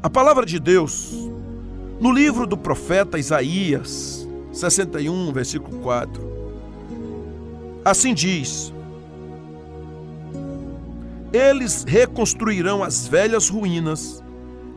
A 0.00 0.08
palavra 0.08 0.46
de 0.46 0.60
Deus, 0.60 1.28
no 1.98 2.12
livro 2.12 2.46
do 2.46 2.56
profeta 2.56 3.18
Isaías, 3.18 4.28
61, 4.52 5.32
versículo 5.32 5.80
4, 5.80 6.22
assim 7.84 8.14
diz: 8.14 8.72
Eles 11.32 11.82
reconstruirão 11.82 12.84
as 12.84 13.08
velhas 13.08 13.48
ruínas 13.48 14.22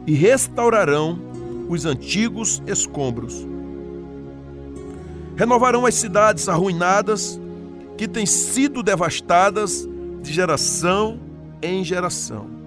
e 0.07 0.13
restaurarão 0.13 1.20
os 1.69 1.85
antigos 1.85 2.59
escombros. 2.65 3.45
Renovarão 5.35 5.85
as 5.85 5.93
cidades 5.93 6.49
arruinadas 6.49 7.39
que 7.95 8.07
têm 8.07 8.25
sido 8.25 8.81
devastadas 8.81 9.88
de 10.23 10.33
geração 10.33 11.19
em 11.61 11.83
geração. 11.83 12.61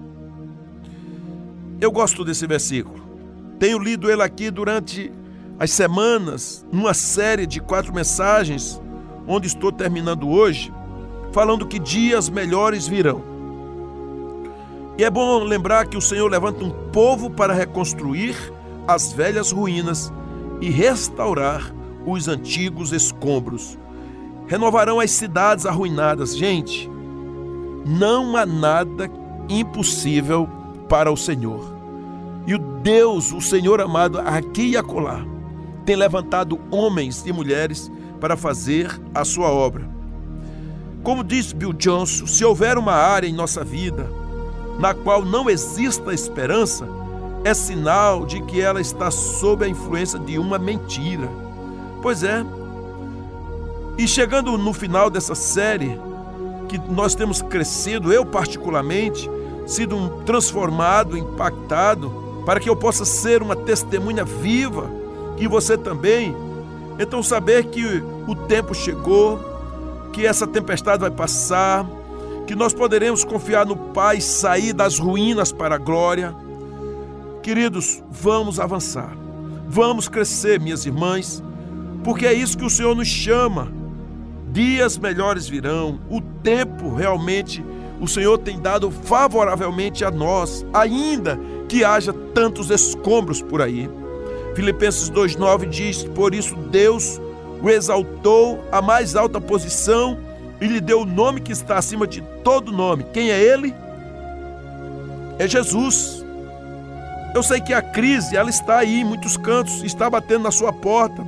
Eu 1.79 1.91
gosto 1.91 2.23
desse 2.23 2.47
versículo. 2.47 3.03
Tenho 3.59 3.79
lido 3.79 4.09
ele 4.09 4.21
aqui 4.21 4.49
durante 4.49 5.11
as 5.59 5.71
semanas, 5.71 6.65
numa 6.71 6.93
série 6.93 7.45
de 7.45 7.59
quatro 7.59 7.93
mensagens, 7.93 8.81
onde 9.27 9.47
estou 9.47 9.71
terminando 9.71 10.29
hoje, 10.29 10.73
falando 11.31 11.67
que 11.67 11.79
dias 11.79 12.29
melhores 12.29 12.87
virão. 12.87 13.21
E 14.97 15.03
é 15.03 15.09
bom 15.09 15.43
lembrar 15.43 15.87
que 15.87 15.97
o 15.97 16.01
Senhor 16.01 16.29
levanta 16.29 16.63
um 16.63 16.71
povo 16.91 17.29
para 17.29 17.53
reconstruir 17.53 18.35
as 18.87 19.11
velhas 19.11 19.51
ruínas 19.51 20.11
e 20.61 20.69
restaurar 20.69 21.73
os 22.05 22.27
antigos 22.27 22.93
escombros. 22.93 23.77
Renovarão 24.47 24.99
as 24.99 25.11
cidades 25.11 25.65
arruinadas. 25.65 26.37
Gente, 26.37 26.89
não 27.85 28.37
há 28.37 28.45
nada 28.45 29.09
impossível 29.49 30.47
para 30.87 31.11
o 31.11 31.17
Senhor. 31.17 31.73
E 32.47 32.55
o 32.55 32.59
Deus, 32.59 33.31
o 33.31 33.41
Senhor 33.41 33.81
amado, 33.81 34.19
aqui 34.19 34.69
e 34.69 34.77
acolá, 34.77 35.25
tem 35.85 35.95
levantado 35.95 36.59
homens 36.71 37.25
e 37.25 37.33
mulheres 37.33 37.91
para 38.19 38.37
fazer 38.37 38.99
a 39.13 39.25
sua 39.25 39.49
obra. 39.49 39.87
Como 41.03 41.23
diz 41.23 41.53
Bill 41.53 41.73
Johnson, 41.73 42.25
se 42.25 42.43
houver 42.43 42.77
uma 42.77 42.93
área 42.93 43.27
em 43.27 43.33
nossa 43.33 43.63
vida 43.63 44.09
na 44.79 44.93
qual 44.93 45.23
não 45.23 45.49
exista 45.49 46.13
esperança, 46.13 46.87
é 47.43 47.53
sinal 47.53 48.25
de 48.25 48.41
que 48.41 48.59
ela 48.59 48.81
está 48.81 49.11
sob 49.11 49.63
a 49.63 49.67
influência 49.67 50.19
de 50.19 50.37
uma 50.37 50.57
mentira. 50.57 51.29
Pois 52.01 52.23
é. 52.23 52.43
E 53.97 54.07
chegando 54.07 54.57
no 54.57 54.73
final 54.73 55.09
dessa 55.09 55.35
série, 55.35 55.97
que 56.67 56.77
nós 56.91 57.15
temos 57.15 57.41
crescido, 57.41 58.11
eu 58.11 58.25
particularmente, 58.25 59.29
sido 59.65 60.21
transformado, 60.25 61.17
impactado, 61.17 62.43
para 62.45 62.59
que 62.59 62.69
eu 62.69 62.75
possa 62.75 63.03
ser 63.05 63.41
uma 63.41 63.55
testemunha 63.55 64.23
viva, 64.23 64.89
e 65.37 65.47
você 65.47 65.77
também. 65.77 66.35
Então, 66.99 67.21
saber 67.21 67.65
que 67.65 67.83
o 68.27 68.35
tempo 68.35 68.73
chegou, 68.73 69.39
que 70.13 70.25
essa 70.25 70.47
tempestade 70.47 71.01
vai 71.01 71.11
passar, 71.11 71.85
que 72.45 72.55
nós 72.55 72.73
poderemos 72.73 73.23
confiar 73.23 73.65
no 73.65 73.75
Pai, 73.75 74.21
sair 74.21 74.71
das 74.71 74.99
ruínas 74.99 75.51
para 75.51 75.75
a 75.75 75.79
glória. 75.79 76.33
Queridos, 77.41 78.01
vamos 78.09 78.59
avançar, 78.59 79.15
vamos 79.67 80.07
crescer, 80.07 80.59
minhas 80.59 80.85
irmãs, 80.85 81.43
porque 82.03 82.25
é 82.25 82.33
isso 82.33 82.57
que 82.57 82.65
o 82.65 82.69
Senhor 82.69 82.95
nos 82.95 83.07
chama. 83.07 83.71
Dias 84.51 84.97
melhores 84.97 85.49
virão, 85.49 85.99
o 86.09 86.21
tempo 86.21 86.93
realmente 86.95 87.63
o 88.05 88.07
Senhor 88.07 88.37
tem 88.37 88.59
dado 88.59 88.91
favoravelmente 88.91 90.05
a 90.05 90.11
nós, 90.11 90.65
ainda 90.71 91.39
que 91.67 91.83
haja 91.83 92.13
tantos 92.13 92.69
escombros 92.69 93.41
por 93.41 93.61
aí. 93.61 93.89
Filipenses 94.55 95.09
2,9 95.09 95.67
diz: 95.67 96.03
Por 96.03 96.33
isso 96.33 96.55
Deus 96.55 97.19
o 97.61 97.69
exaltou 97.69 98.63
à 98.71 98.79
mais 98.81 99.15
alta 99.15 99.41
posição 99.41 100.19
e 100.61 100.67
lhe 100.67 100.79
deu 100.79 101.01
o 101.01 101.05
nome 101.05 101.41
que 101.41 101.51
está 101.51 101.77
acima 101.77 102.05
de 102.05 102.21
todo 102.43 102.71
nome. 102.71 103.05
Quem 103.11 103.31
é 103.31 103.41
ele? 103.41 103.73
É 105.39 105.47
Jesus. 105.47 106.23
Eu 107.33 107.41
sei 107.41 107.59
que 107.59 107.73
a 107.73 107.81
crise, 107.81 108.37
ela 108.37 108.49
está 108.49 108.77
aí 108.77 109.01
em 109.01 109.03
muitos 109.03 109.35
cantos, 109.35 109.83
está 109.83 110.09
batendo 110.09 110.43
na 110.43 110.51
sua 110.51 110.71
porta. 110.71 111.25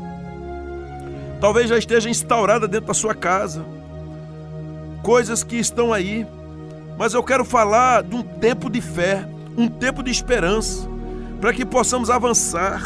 Talvez 1.41 1.69
já 1.69 1.77
esteja 1.77 2.09
instaurada 2.09 2.67
dentro 2.67 2.87
da 2.87 2.93
sua 2.93 3.15
casa. 3.15 3.65
Coisas 5.01 5.43
que 5.43 5.57
estão 5.57 5.91
aí 5.91 6.25
mas 6.97 7.13
eu 7.13 7.23
quero 7.23 7.45
falar 7.45 8.03
de 8.03 8.15
um 8.15 8.23
tempo 8.23 8.69
de 8.69 8.81
fé, 8.81 9.27
um 9.55 9.67
tempo 9.67 10.01
de 10.01 10.09
esperança, 10.09 10.89
para 11.39 11.53
que 11.53 11.65
possamos 11.65 12.09
avançar. 12.09 12.81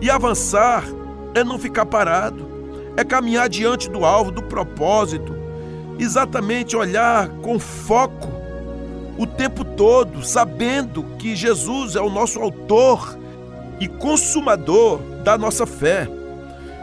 E 0.00 0.08
avançar 0.08 0.84
é 1.34 1.42
não 1.42 1.58
ficar 1.58 1.84
parado, 1.84 2.48
é 2.96 3.04
caminhar 3.04 3.48
diante 3.48 3.90
do 3.90 4.04
alvo, 4.04 4.30
do 4.30 4.42
propósito, 4.42 5.34
exatamente 5.98 6.76
olhar 6.76 7.28
com 7.42 7.58
foco 7.58 8.28
o 9.18 9.26
tempo 9.26 9.64
todo, 9.64 10.24
sabendo 10.24 11.02
que 11.18 11.36
Jesus 11.36 11.96
é 11.96 12.00
o 12.00 12.08
nosso 12.08 12.40
autor 12.40 13.18
e 13.78 13.86
consumador 13.86 14.98
da 15.24 15.36
nossa 15.36 15.66
fé. 15.66 16.08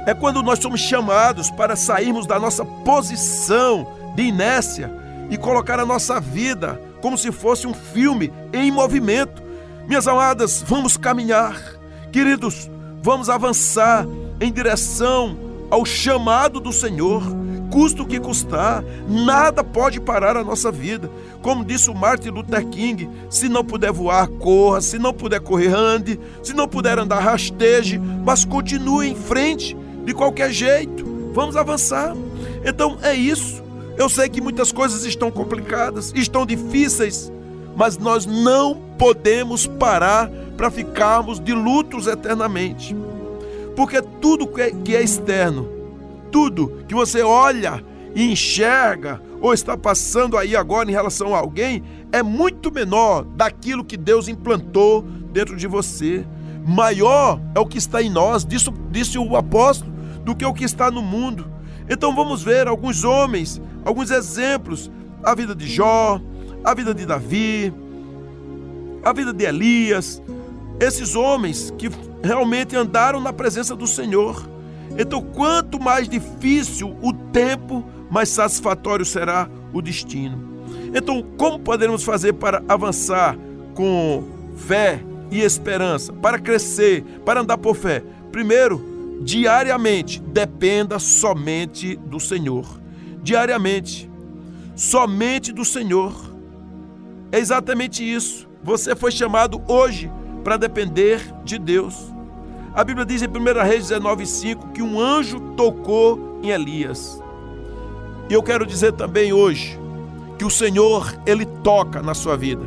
É 0.06 0.14
quando 0.14 0.44
nós 0.44 0.60
somos 0.60 0.82
chamados 0.82 1.50
para 1.50 1.76
sairmos 1.76 2.28
da 2.28 2.38
nossa 2.38 2.64
posição 2.64 3.88
de 4.16 4.24
inércia 4.24 4.97
e 5.30 5.38
colocar 5.38 5.80
a 5.80 5.86
nossa 5.86 6.20
vida 6.20 6.82
como 7.02 7.18
se 7.18 7.32
fosse 7.32 7.68
um 7.68 7.74
filme 7.74 8.32
em 8.54 8.72
movimento. 8.72 9.42
Minhas 9.88 10.08
amadas, 10.08 10.64
vamos 10.66 10.98
caminhar. 10.98 11.60
Queridos, 12.12 12.70
vamos 13.02 13.30
avançar 13.30 14.06
em 14.42 14.52
direção 14.52 15.38
ao 15.70 15.86
chamado 15.86 16.60
do 16.60 16.74
Senhor. 16.74 17.24
Custa 17.72 18.02
o 18.02 18.08
que 18.08 18.20
custar, 18.20 18.84
nada 19.08 19.64
pode 19.64 20.00
parar 20.00 20.38
a 20.38 20.44
nossa 20.44 20.72
vida. 20.72 21.12
Como 21.42 21.66
disse 21.66 21.90
o 21.90 21.96
Martin 21.96 22.30
Luther 22.30 22.66
King: 22.68 23.10
se 23.30 23.50
não 23.50 23.64
puder 23.64 23.92
voar, 23.92 24.28
corra, 24.28 24.80
se 24.80 24.98
não 24.98 25.14
puder 25.14 25.42
correr, 25.42 25.74
ande, 25.74 26.20
se 26.42 26.54
não 26.54 26.68
puder 26.68 26.98
andar, 26.98 27.20
rasteje, 27.20 27.98
mas 27.98 28.46
continue 28.46 29.10
em 29.10 29.16
frente, 29.16 29.76
de 30.06 30.14
qualquer 30.14 30.52
jeito. 30.52 31.06
Vamos 31.34 31.58
avançar. 31.58 32.16
Então 32.66 32.98
é 33.02 33.14
isso. 33.14 33.67
Eu 33.98 34.08
sei 34.10 34.30
que 34.30 34.40
muitas 34.40 34.72
coisas 34.72 35.04
estão 35.06 35.32
complicadas, 35.32 36.14
estão 36.16 36.46
difíceis, 36.46 37.32
mas 37.76 37.98
nós 37.98 38.26
não 38.26 38.76
podemos 38.98 39.66
parar 39.66 40.30
para 40.56 40.70
ficarmos 40.70 41.40
de 41.40 41.54
lutos 41.54 42.06
eternamente. 42.06 42.96
Porque 43.76 44.02
tudo 44.02 44.48
que 44.48 44.96
é 44.96 45.04
externo, 45.04 45.68
tudo 46.32 46.84
que 46.88 46.94
você 46.94 47.22
olha 47.22 47.84
e 48.14 48.32
enxerga 48.32 49.22
ou 49.42 49.54
está 49.54 49.78
passando 49.78 50.38
aí 50.38 50.56
agora 50.56 50.90
em 50.90 50.94
relação 50.94 51.34
a 51.36 51.40
alguém, 51.40 51.84
é 52.12 52.24
muito 52.24 52.72
menor 52.72 53.24
daquilo 53.24 53.84
que 53.84 53.98
Deus 53.98 54.28
implantou 54.28 55.02
dentro 55.32 55.56
de 55.56 55.68
você. 55.68 56.26
Maior 56.66 57.40
é 57.56 57.60
o 57.60 57.66
que 57.66 57.78
está 57.78 58.02
em 58.02 58.10
nós, 58.10 58.46
disse, 58.46 58.72
disse 58.92 59.18
o 59.18 59.36
apóstolo, 59.36 59.92
do 60.24 60.36
que 60.36 60.46
o 60.46 60.54
que 60.54 60.66
está 60.66 60.92
no 60.92 61.02
mundo. 61.02 61.48
Então 61.90 62.16
vamos 62.16 62.44
ver 62.44 62.68
alguns 62.68 63.04
homens, 63.04 63.62
alguns 63.86 64.12
exemplos, 64.12 64.92
a 65.24 65.34
vida 65.34 65.56
de 65.56 65.68
Jó, 65.68 66.22
a 66.64 66.74
vida 66.74 66.94
de 66.94 67.06
Davi, 67.06 67.74
a 69.04 69.14
vida 69.14 69.34
de 69.34 69.46
Elias, 69.46 70.22
esses 70.80 71.16
homens 71.16 71.74
que 71.78 71.90
realmente 72.24 72.76
andaram 72.76 73.20
na 73.20 73.32
presença 73.32 73.76
do 73.76 73.88
Senhor. 73.88 74.48
Então, 74.98 75.22
quanto 75.22 75.80
mais 75.80 76.10
difícil 76.10 76.96
o 77.02 77.14
tempo, 77.14 77.86
mais 78.10 78.30
satisfatório 78.30 79.06
será 79.06 79.50
o 79.74 79.82
destino. 79.82 80.64
Então, 80.94 81.24
como 81.38 81.60
poderemos 81.60 82.04
fazer 82.04 82.34
para 82.34 82.64
avançar 82.68 83.38
com 83.74 84.24
fé 84.56 85.04
e 85.30 85.42
esperança, 85.42 86.14
para 86.14 86.40
crescer, 86.40 87.04
para 87.26 87.42
andar 87.42 87.58
por 87.58 87.76
fé? 87.76 88.04
Primeiro, 88.32 88.87
diariamente, 89.22 90.22
dependa 90.22 91.00
somente 91.00 91.96
do 91.96 92.20
Senhor. 92.20 92.66
Diariamente, 93.22 94.10
somente 94.76 95.52
do 95.52 95.66
Senhor. 95.66 96.14
É 97.32 97.40
exatamente 97.40 98.04
isso. 98.04 98.48
Você 98.64 98.96
foi 98.96 99.12
chamado 99.12 99.62
hoje 99.68 100.12
para 100.44 100.58
depender 100.58 101.22
de 101.44 101.58
Deus. 101.58 102.14
A 102.74 102.84
Bíblia 102.84 103.06
diz 103.06 103.22
em 103.22 103.28
1 103.28 103.64
Reis 103.64 103.90
19,5 103.90 104.72
que 104.72 104.82
um 104.82 105.00
anjo 105.00 105.40
tocou 105.56 106.40
em 106.44 106.50
Elias. 106.50 107.22
E 108.30 108.34
eu 108.34 108.44
quero 108.44 108.66
dizer 108.66 108.94
também 108.94 109.34
hoje 109.34 109.80
que 110.38 110.46
o 110.46 110.50
Senhor, 110.50 111.18
ele 111.26 111.46
toca 111.46 112.02
na 112.02 112.14
sua 112.14 112.38
vida. 112.38 112.64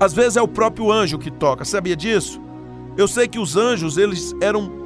Às 0.00 0.12
vezes 0.12 0.36
é 0.36 0.42
o 0.42 0.48
próprio 0.48 0.90
anjo 0.90 1.18
que 1.18 1.30
toca, 1.30 1.64
sabia 1.64 1.94
disso? 1.94 2.40
Eu 2.96 3.06
sei 3.06 3.28
que 3.28 3.38
os 3.38 3.56
anjos, 3.56 3.96
eles 3.96 4.34
eram 4.40 4.79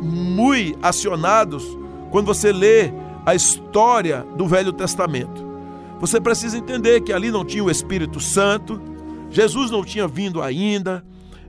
muito 0.00 0.78
acionados 0.82 1.64
quando 2.10 2.26
você 2.26 2.52
lê 2.52 2.92
a 3.24 3.34
história 3.34 4.24
do 4.36 4.46
Velho 4.46 4.72
Testamento. 4.72 5.46
Você 6.00 6.20
precisa 6.20 6.56
entender 6.56 7.00
que 7.02 7.12
ali 7.12 7.30
não 7.30 7.44
tinha 7.44 7.64
o 7.64 7.70
Espírito 7.70 8.20
Santo, 8.20 8.80
Jesus 9.30 9.70
não 9.70 9.84
tinha 9.84 10.06
vindo 10.06 10.40
ainda, 10.40 11.04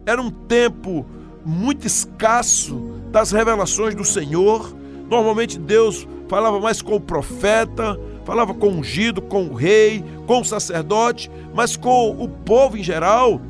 era 0.06 0.22
um 0.22 0.30
tempo 0.30 1.06
muito 1.46 1.86
escasso 1.86 2.76
das 3.12 3.32
revelações 3.32 3.96
do 3.96 4.04
Senhor. 4.04 4.76
Normalmente 5.10 5.58
Deus 5.58 6.08
falava 6.28 6.60
mais 6.60 6.82
com 6.82 6.96
o 6.96 7.00
profeta, 7.00 8.00
falava 8.26 8.54
com 8.54 8.68
o 8.68 8.78
ungido, 8.78 9.22
com 9.22 9.46
o 9.46 9.54
rei, 9.54 10.04
com 10.28 10.42
o 10.42 10.46
sacerdote, 10.46 11.32
mas 11.54 11.76
com 11.76 12.12
o 12.12 12.28
povo 12.28 12.78
em 12.78 12.84
geral, 12.84 13.42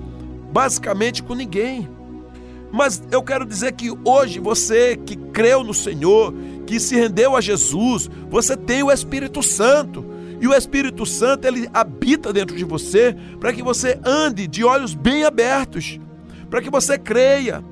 basicamente 0.51 1.23
com 1.23 1.33
ninguém. 1.33 1.89
Mas 2.71 3.01
eu 3.11 3.23
quero 3.23 3.45
dizer 3.45 3.73
que 3.73 3.91
hoje 4.05 4.39
você 4.39 4.95
que 4.95 5.15
creu 5.15 5.63
no 5.63 5.73
Senhor, 5.73 6.33
que 6.65 6.79
se 6.79 6.95
rendeu 6.95 7.35
a 7.35 7.41
Jesus, 7.41 8.09
você 8.29 8.55
tem 8.55 8.83
o 8.83 8.91
Espírito 8.91 9.41
Santo. 9.41 10.05
E 10.41 10.47
o 10.47 10.53
Espírito 10.53 11.05
Santo, 11.05 11.45
ele 11.45 11.69
habita 11.73 12.31
dentro 12.31 12.55
de 12.55 12.63
você 12.63 13.15
para 13.39 13.51
que 13.51 13.61
você 13.61 13.99
ande 14.05 14.47
de 14.47 14.63
olhos 14.63 14.93
bem 14.93 15.25
abertos, 15.25 15.99
para 16.49 16.61
que 16.61 16.69
você 16.69 16.97
creia. 16.97 17.63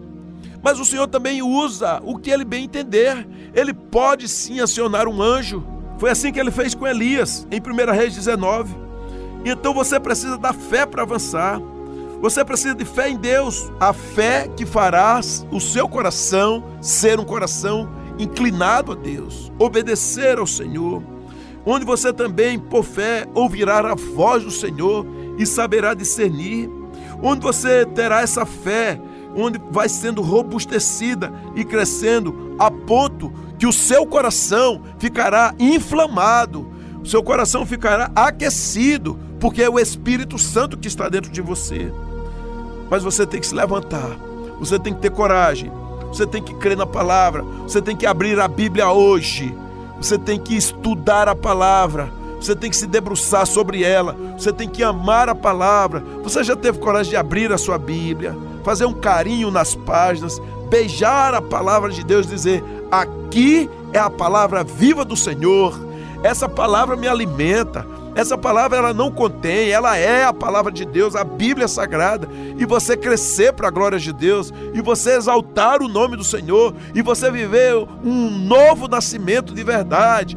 Mas 0.62 0.80
o 0.80 0.86
Senhor 0.86 1.08
também 1.08 1.42
usa 1.42 2.02
o 2.04 2.18
que 2.18 2.30
ele 2.30 2.44
bem 2.44 2.66
entender. 2.66 3.26
Ele 3.54 3.74
pode 3.74 4.28
sim 4.28 4.60
acionar 4.60 5.08
um 5.08 5.22
anjo. 5.22 5.64
Foi 5.98 6.10
assim 6.10 6.32
que 6.32 6.40
ele 6.40 6.52
fez 6.52 6.76
com 6.76 6.86
Elias, 6.86 7.48
em 7.50 7.60
1 7.60 7.92
Reis 7.94 8.14
19. 8.16 8.76
Então 9.46 9.74
você 9.74 10.00
precisa 10.00 10.38
da 10.38 10.52
fé 10.52 10.86
para 10.86 11.04
avançar. 11.04 11.62
Você 12.22 12.44
precisa 12.44 12.74
de 12.74 12.84
fé 12.84 13.10
em 13.10 13.16
Deus, 13.16 13.72
a 13.80 13.94
fé 13.94 14.48
que 14.48 14.66
fará 14.66 15.19
o 15.52 15.60
seu 15.60 15.88
coração 15.88 16.64
ser 16.81 17.19
um 17.19 17.25
coração 17.25 17.88
inclinado 18.18 18.92
a 18.92 18.96
Deus, 18.96 19.52
obedecer 19.60 20.40
ao 20.40 20.48
Senhor, 20.48 21.04
onde 21.64 21.86
você 21.86 22.12
também, 22.12 22.58
por 22.58 22.84
fé, 22.84 23.28
ouvirá 23.36 23.80
a 23.80 23.96
voz 23.96 24.44
do 24.44 24.50
Senhor 24.50 25.06
e 25.38 25.46
saberá 25.46 25.94
discernir, 25.94 26.69
onde 27.22 27.42
você 27.42 27.86
terá 27.86 28.22
essa 28.22 28.46
fé, 28.46 29.00
onde 29.36 29.62
vai 29.69 29.88
sendo 29.88 30.24
robustecida 30.24 31.31
e 31.56 31.64
crescendo 31.64 32.56
a 32.58 32.72
ponto 32.72 33.31
que 33.60 33.68
o 33.68 33.74
seu 33.74 34.08
coração 34.08 34.81
ficará 34.98 35.54
inflamado, 35.60 36.68
o 37.04 37.06
seu 37.06 37.22
coração 37.22 37.64
ficará 37.64 38.12
aquecido, 38.16 39.19
porque 39.40 39.62
é 39.62 39.69
o 39.69 39.80
Espírito 39.80 40.40
Santo 40.40 40.78
que 40.78 40.88
está 40.88 41.08
dentro 41.10 41.31
de 41.31 41.42
você. 41.42 41.92
Mas 42.89 43.04
você 43.04 43.25
tem 43.25 43.39
que 43.39 43.48
se 43.48 43.56
levantar, 43.56 44.18
você 44.60 44.80
tem 44.80 44.94
que 44.94 45.01
ter 45.01 45.12
coragem, 45.12 45.72
você 46.07 46.25
tem 46.25 46.42
que 46.42 46.54
crer 46.54 46.78
na 46.78 46.86
palavra, 46.86 47.44
você 47.63 47.81
tem 47.81 47.95
que 47.95 48.06
abrir 48.06 48.39
a 48.39 48.48
Bíblia 48.48 48.89
hoje, 48.92 49.56
você 49.98 50.18
tem 50.18 50.39
que 50.39 50.56
estudar 50.56 51.28
a 51.28 51.36
palavra, 51.36 52.12
você 52.39 52.56
tem 52.56 52.69
que 52.69 52.78
se 52.78 52.88
debruçar 52.88 53.45
sobre 53.45 53.84
ela, 53.84 54.16
você 54.38 54.54
tem 54.54 54.69
que 54.69 54.84
amar 54.84 55.28
a 55.28 55.36
palavra. 55.36 56.04
Você 56.24 56.44
já 56.44 56.56
teve 56.56 56.78
coragem 56.78 57.10
de 57.10 57.16
abrir 57.16 57.51
a 57.51 57.57
sua 57.57 57.78
Bíblia, 57.78 58.36
fazer 58.63 58.86
um 58.86 58.94
carinho 58.94 59.50
nas 59.50 59.75
páginas, 59.75 60.40
beijar 60.69 61.33
a 61.33 61.42
palavra 61.42 61.92
de 61.92 62.04
Deus, 62.04 62.28
dizer: 62.28 62.63
Aqui 62.92 63.69
é 63.92 64.00
a 64.00 64.10
palavra 64.10 64.63
viva 64.63 65.04
do 65.04 65.16
Senhor, 65.16 65.78
essa 66.24 66.48
palavra 66.48 66.95
me 66.95 67.07
alimenta, 67.07 67.86
essa 68.18 68.36
palavra 68.36 68.80
ela 68.80 68.94
não 68.96 69.12
contém, 69.12 69.69
ela 69.69 69.96
é 69.96 70.24
a 70.24 70.34
palavra 70.34 70.72
de 70.72 70.84
Deus, 70.84 71.16
a 71.16 71.24
Bíblia 71.24 71.68
Sagrada. 71.68 72.28
E 72.58 72.66
você 72.66 72.98
crescer 72.98 73.54
para 73.54 73.68
a 73.68 73.72
glória 73.72 74.00
de 74.00 74.12
Deus, 74.12 74.52
e 74.74 74.81
você 74.81 75.16
exaltar 75.16 75.84
o 75.84 75.88
nome 75.88 76.18
do 76.18 76.24
Senhor, 76.24 76.74
e 76.96 77.04
você 77.04 77.30
viver 77.30 77.75
um 78.04 78.31
novo 78.31 78.88
nascimento 78.88 79.54
de 79.54 79.64
verdade, 79.64 80.36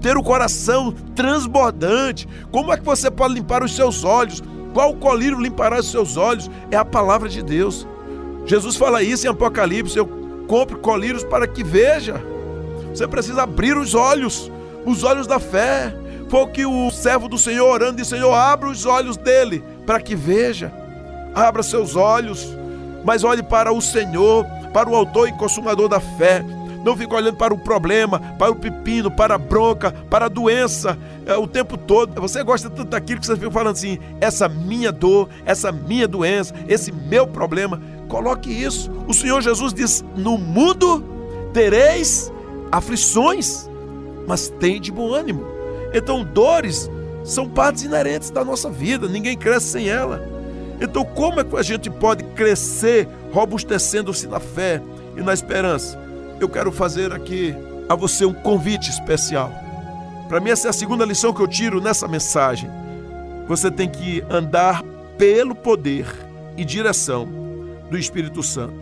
ter 0.00 0.16
o 0.16 0.22
coração 0.22 0.90
transbordante. 1.14 2.26
Como 2.50 2.72
é 2.72 2.78
que 2.78 2.84
você 2.84 3.10
pode 3.10 3.34
limpar 3.34 3.62
os 3.62 3.76
seus 3.76 4.04
olhos? 4.04 4.42
Qual 4.72 4.94
colírio 4.94 5.38
limpará 5.38 5.80
os 5.80 5.90
seus 5.90 6.16
olhos? 6.16 6.50
É 6.70 6.78
a 6.78 6.84
palavra 6.84 7.28
de 7.28 7.42
Deus. 7.42 7.86
Jesus 8.46 8.74
fala 8.74 9.02
isso 9.02 9.26
em 9.26 9.30
Apocalipse: 9.30 9.98
eu 9.98 10.06
compro 10.46 10.78
colírios 10.78 11.24
para 11.24 11.46
que 11.46 11.62
veja. 11.62 12.22
Você 12.88 13.06
precisa 13.06 13.42
abrir 13.42 13.76
os 13.76 13.94
olhos, 13.94 14.50
os 14.86 15.04
olhos 15.04 15.26
da 15.26 15.38
fé. 15.38 15.94
Foi 16.28 16.46
que 16.48 16.66
o 16.66 16.90
servo 16.90 17.28
do 17.28 17.38
Senhor 17.38 17.66
orando 17.68 17.96
disse: 17.96 18.10
Senhor, 18.10 18.32
abra 18.32 18.68
os 18.68 18.84
olhos 18.84 19.16
dele 19.16 19.62
para 19.86 20.00
que 20.00 20.14
veja. 20.14 20.72
Abra 21.34 21.62
seus 21.62 21.96
olhos, 21.96 22.46
mas 23.04 23.24
olhe 23.24 23.42
para 23.42 23.72
o 23.72 23.80
Senhor, 23.80 24.44
para 24.72 24.88
o 24.88 24.94
autor 24.94 25.28
e 25.28 25.32
consumador 25.32 25.88
da 25.88 26.00
fé. 26.00 26.44
Não 26.84 26.96
fique 26.96 27.12
olhando 27.14 27.36
para 27.36 27.52
o 27.52 27.58
problema, 27.58 28.20
para 28.38 28.50
o 28.50 28.56
pepino, 28.56 29.10
para 29.10 29.34
a 29.34 29.38
bronca, 29.38 29.92
para 30.08 30.26
a 30.26 30.28
doença 30.28 30.96
é, 31.26 31.36
o 31.36 31.46
tempo 31.46 31.76
todo. 31.76 32.20
Você 32.20 32.42
gosta 32.42 32.70
tanto 32.70 32.90
daquilo 32.90 33.20
que 33.20 33.26
você 33.26 33.36
fica 33.36 33.50
falando 33.50 33.76
assim: 33.76 33.98
essa 34.20 34.48
minha 34.48 34.92
dor, 34.92 35.28
essa 35.44 35.72
minha 35.72 36.06
doença, 36.06 36.54
esse 36.68 36.92
meu 36.92 37.26
problema. 37.26 37.80
Coloque 38.08 38.50
isso. 38.50 38.90
O 39.06 39.14
Senhor 39.14 39.40
Jesus 39.40 39.72
diz: 39.72 40.04
no 40.16 40.38
mundo 40.38 41.04
tereis 41.52 42.32
aflições, 42.70 43.68
mas 44.26 44.48
tem 44.48 44.80
de 44.80 44.92
bom 44.92 45.12
ânimo. 45.12 45.57
Então, 45.92 46.22
dores 46.22 46.90
são 47.24 47.48
partes 47.48 47.82
inerentes 47.82 48.30
da 48.30 48.44
nossa 48.44 48.70
vida, 48.70 49.08
ninguém 49.08 49.36
cresce 49.36 49.66
sem 49.66 49.88
ela. 49.88 50.26
Então, 50.80 51.04
como 51.04 51.40
é 51.40 51.44
que 51.44 51.56
a 51.56 51.62
gente 51.62 51.90
pode 51.90 52.22
crescer 52.34 53.08
robustecendo-se 53.32 54.26
na 54.26 54.40
fé 54.40 54.80
e 55.16 55.20
na 55.20 55.34
esperança? 55.34 55.98
Eu 56.40 56.48
quero 56.48 56.70
fazer 56.70 57.12
aqui 57.12 57.54
a 57.88 57.94
você 57.94 58.24
um 58.24 58.32
convite 58.32 58.90
especial. 58.90 59.52
Para 60.28 60.40
mim, 60.40 60.50
essa 60.50 60.68
é 60.68 60.70
a 60.70 60.74
segunda 60.74 61.04
lição 61.04 61.32
que 61.32 61.40
eu 61.40 61.48
tiro 61.48 61.80
nessa 61.80 62.06
mensagem. 62.06 62.70
Você 63.48 63.70
tem 63.70 63.88
que 63.88 64.22
andar 64.30 64.82
pelo 65.16 65.54
poder 65.54 66.06
e 66.56 66.64
direção 66.64 67.28
do 67.90 67.98
Espírito 67.98 68.42
Santo. 68.42 68.74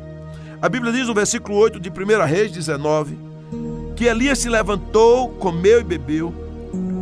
A 0.60 0.68
Bíblia 0.68 0.92
diz 0.92 1.06
no 1.06 1.14
versículo 1.14 1.56
8 1.58 1.78
de 1.78 1.88
1 1.88 2.24
Reis 2.26 2.50
19 2.50 3.26
que 3.94 4.04
Elias 4.04 4.40
se 4.40 4.48
levantou, 4.50 5.30
comeu 5.30 5.80
e 5.80 5.84
bebeu 5.84 6.45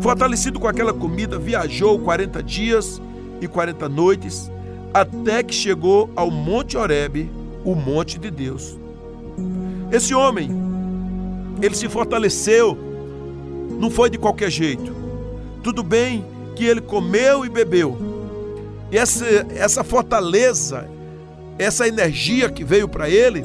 Fortalecido 0.05 0.61
com 0.61 0.69
aquela 0.69 0.93
comida, 0.93 1.39
viajou 1.39 1.99
40 1.99 2.43
dias 2.43 3.01
e 3.41 3.49
40 3.49 3.89
noites, 3.89 4.51
até 4.93 5.43
que 5.43 5.55
chegou 5.55 6.11
ao 6.15 6.31
Monte 6.31 6.77
Horebe, 6.77 7.31
o 7.65 7.75
monte 7.75 8.19
de 8.19 8.31
Deus. 8.31 8.77
Esse 9.91 10.15
homem, 10.15 10.51
ele 11.63 11.75
se 11.75 11.89
fortaleceu, 11.89 12.77
não 13.81 13.91
foi 13.91 14.11
de 14.11 14.19
qualquer 14.19 14.51
jeito. 14.51 14.95
Tudo 15.63 15.83
bem 15.83 16.23
que 16.55 16.67
ele 16.67 16.83
comeu 16.83 17.47
e 17.47 17.49
bebeu. 17.49 17.97
E 18.93 18.99
essa, 18.99 19.25
essa 19.57 19.83
fortaleza, 19.83 20.87
essa 21.59 21.89
energia 21.89 22.51
que 22.51 22.63
veio 22.63 22.87
para 22.87 23.09
ele, 23.09 23.43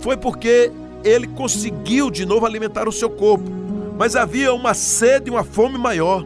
foi 0.00 0.18
porque 0.18 0.70
ele 1.02 1.26
conseguiu 1.28 2.10
de 2.10 2.26
novo 2.26 2.44
alimentar 2.44 2.86
o 2.86 2.92
seu 2.92 3.08
corpo. 3.08 3.63
Mas 3.96 4.16
havia 4.16 4.52
uma 4.52 4.74
sede 4.74 5.28
e 5.28 5.30
uma 5.30 5.44
fome 5.44 5.78
maior, 5.78 6.24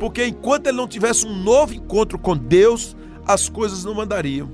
porque 0.00 0.26
enquanto 0.26 0.66
ele 0.66 0.76
não 0.76 0.88
tivesse 0.88 1.26
um 1.26 1.34
novo 1.34 1.74
encontro 1.74 2.18
com 2.18 2.36
Deus, 2.36 2.96
as 3.26 3.48
coisas 3.48 3.84
não 3.84 3.94
mandariam. 3.94 4.50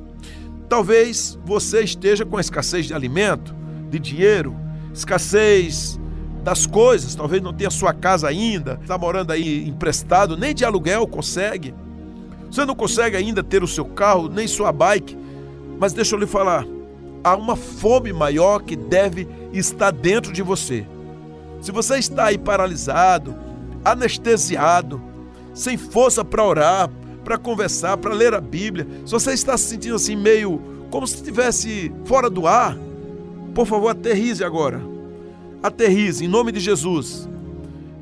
Talvez 0.69 1.39
você 1.45 1.83
esteja 1.83 2.25
com 2.25 2.39
escassez 2.39 2.87
de 2.87 2.95
alimento, 2.95 3.55
de 3.89 3.99
dinheiro, 3.99 4.57
escassez 4.93 5.99
das 6.43 6.67
coisas, 6.67 7.15
talvez 7.15 7.43
não 7.43 7.53
tenha 7.53 7.71
sua 7.71 7.93
casa 7.93 8.29
ainda, 8.29 8.79
está 8.81 8.97
morando 8.97 9.33
aí 9.33 9.69
emprestado, 9.69 10.37
nem 10.37 10.55
de 10.55 10.65
aluguel 10.65 11.07
consegue. 11.07 11.75
Você 12.51 12.65
não 12.65 12.75
consegue 12.75 13.17
ainda 13.17 13.43
ter 13.43 13.63
o 13.63 13.69
seu 13.69 13.85
carro, 13.85 14.29
nem 14.29 14.47
sua 14.49 14.73
bike. 14.73 15.17
Mas 15.79 15.93
deixa 15.93 16.15
eu 16.15 16.19
lhe 16.19 16.27
falar, 16.27 16.67
há 17.23 17.37
uma 17.37 17.57
fome 17.57 18.13
maior 18.13 18.63
que 18.63 18.75
deve 18.75 19.29
estar 19.53 19.91
dentro 19.91 20.33
de 20.33 20.43
você. 20.43 20.87
Se 21.61 21.71
você 21.71 21.99
está 21.99 22.27
aí 22.27 22.39
paralisado, 22.39 23.35
anestesiado, 23.85 25.01
sem 25.55 25.77
força 25.77 26.25
para 26.25 26.45
orar, 26.45 26.91
para 27.25 27.37
conversar, 27.37 27.97
para 27.97 28.15
ler 28.15 28.35
a 28.35 28.41
Bíblia, 28.41 28.87
se 29.05 29.13
você 29.13 29.33
está 29.33 29.57
se 29.57 29.65
sentindo 29.65 29.97
assim 29.97 30.17
meio 30.17 30.61
como 30.91 31.07
se 31.07 31.17
estivesse 31.17 31.93
fora 32.05 32.31
do 32.31 32.47
ar, 32.47 32.77
por 33.55 33.67
favor, 33.67 33.89
aterrize 33.89 34.43
agora. 34.43 34.81
Aterrize 35.63 36.25
em 36.25 36.29
nome 36.29 36.53
de 36.53 36.61
Jesus. 36.61 37.29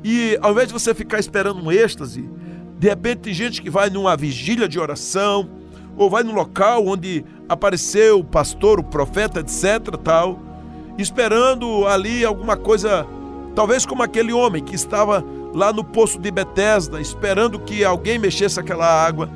E 0.03 0.37
ao 0.41 0.51
invés 0.51 0.67
de 0.67 0.73
você 0.73 0.93
ficar 0.93 1.19
esperando 1.19 1.61
um 1.61 1.71
êxtase, 1.71 2.29
de 2.77 2.87
repente 2.87 3.19
tem 3.19 3.33
gente 3.33 3.61
que 3.61 3.69
vai 3.69 3.89
numa 3.89 4.15
vigília 4.15 4.67
de 4.67 4.79
oração, 4.79 5.49
ou 5.97 6.09
vai 6.09 6.23
num 6.23 6.33
local 6.33 6.87
onde 6.87 7.25
apareceu 7.49 8.19
o 8.19 8.23
pastor, 8.23 8.79
o 8.79 8.83
profeta, 8.83 9.41
etc, 9.41 9.97
tal, 10.01 10.39
esperando 10.97 11.85
ali 11.85 12.23
alguma 12.23 12.55
coisa 12.55 13.05
Talvez 13.59 13.85
como 13.85 14.01
aquele 14.01 14.31
homem 14.31 14.63
que 14.63 14.73
estava 14.73 15.21
lá 15.53 15.73
no 15.73 15.83
poço 15.83 16.17
de 16.17 16.31
Betesda, 16.31 17.01
esperando 17.01 17.59
que 17.59 17.83
alguém 17.83 18.17
mexesse 18.17 18.57
aquela 18.57 18.85
água 18.85 19.29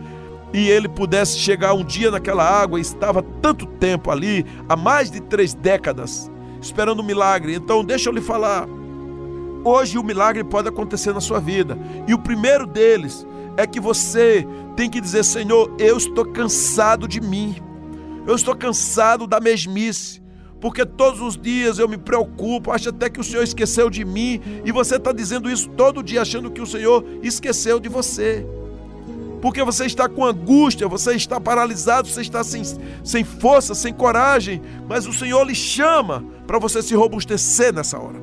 e 0.54 0.70
ele 0.70 0.88
pudesse 0.88 1.38
chegar 1.38 1.74
um 1.74 1.84
dia 1.84 2.10
naquela 2.10 2.42
água, 2.42 2.80
e 2.80 2.82
estava 2.82 3.22
tanto 3.42 3.66
tempo 3.66 4.10
ali, 4.10 4.46
há 4.70 4.78
mais 4.78 5.12
de 5.12 5.20
três 5.20 5.54
décadas, 5.54 6.32
esperando 6.62 7.02
um 7.02 7.06
milagre. 7.06 7.54
Então, 7.54 7.84
deixa 7.84 8.08
eu 8.08 8.14
lhe 8.14 8.22
falar. 8.22 8.66
Hoje 9.66 9.98
o 9.98 10.04
milagre 10.04 10.46
pode 10.46 10.70
acontecer 10.70 11.14
na 11.14 11.20
sua 11.20 11.42
vida, 11.42 11.78
e 12.08 12.14
o 12.14 12.20
primeiro 12.20 12.66
deles 12.66 13.28
é 13.58 13.68
que 13.68 13.82
você 13.82 14.48
tem 14.78 14.90
que 14.90 15.02
dizer: 15.02 15.26
Senhor, 15.26 15.70
eu 15.78 15.98
estou 15.98 16.24
cansado 16.24 17.10
de 17.10 17.20
mim. 17.20 17.58
Eu 18.26 18.36
estou 18.36 18.56
cansado 18.56 19.28
da 19.28 19.42
mesmice 19.42 20.23
porque 20.64 20.86
todos 20.86 21.20
os 21.20 21.36
dias 21.36 21.78
eu 21.78 21.90
me 21.90 21.98
preocupo, 21.98 22.72
acho 22.72 22.88
até 22.88 23.10
que 23.10 23.20
o 23.20 23.24
Senhor 23.24 23.44
esqueceu 23.44 23.90
de 23.90 24.06
mim, 24.06 24.40
e 24.64 24.72
você 24.72 24.96
está 24.96 25.12
dizendo 25.12 25.52
isso 25.52 25.70
todo 25.72 26.02
dia, 26.02 26.22
achando 26.22 26.50
que 26.50 26.62
o 26.62 26.66
Senhor 26.66 27.04
esqueceu 27.22 27.82
de 27.82 27.90
você. 27.90 28.48
Porque 29.42 29.62
você 29.62 29.86
está 29.86 30.08
com 30.08 30.24
angústia, 30.24 30.88
você 30.88 31.16
está 31.16 31.38
paralisado, 31.38 32.08
você 32.08 32.22
está 32.22 32.46
sem, 32.46 32.62
sem 33.04 33.26
força, 33.26 33.76
sem 33.76 33.94
coragem, 33.94 34.62
mas 34.88 35.06
o 35.06 35.12
Senhor 35.12 35.44
lhe 35.44 35.54
chama 35.54 36.24
para 36.48 36.60
você 36.60 36.82
se 36.82 36.96
robustecer 36.96 37.74
nessa 37.74 38.00
hora. 38.00 38.22